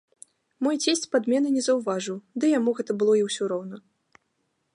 [0.67, 3.75] Мой цесць падмены не заўважыў, ды яму гэта было і ўсё роўна.